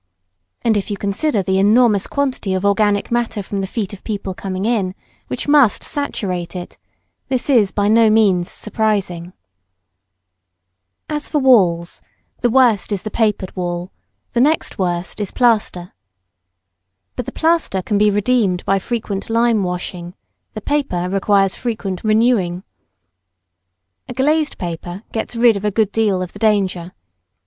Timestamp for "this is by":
7.27-7.87